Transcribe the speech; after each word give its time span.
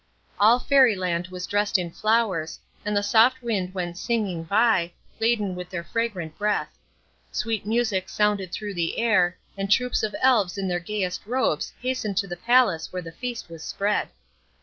All 0.39 0.57
Fairy 0.57 0.95
Land 0.95 1.27
was 1.27 1.45
dressed 1.45 1.77
in 1.77 1.91
flowers, 1.91 2.59
and 2.83 2.97
the 2.97 3.03
soft 3.03 3.43
wind 3.43 3.75
went 3.75 3.99
singing 3.99 4.41
by, 4.43 4.93
laden 5.19 5.53
with 5.53 5.69
their 5.69 5.83
fragrant 5.83 6.35
breath. 6.39 6.75
Sweet 7.31 7.67
music 7.67 8.09
sounded 8.09 8.51
through 8.51 8.73
the 8.73 8.97
air, 8.97 9.37
and 9.55 9.69
troops 9.69 10.01
of 10.01 10.15
Elves 10.19 10.57
in 10.57 10.67
their 10.67 10.79
gayest 10.79 11.27
robes 11.27 11.71
hastened 11.83 12.17
to 12.17 12.25
the 12.27 12.35
palace 12.35 12.91
where 12.91 13.03
the 13.03 13.11
feast 13.11 13.47
was 13.47 13.63
spread. 13.63 14.09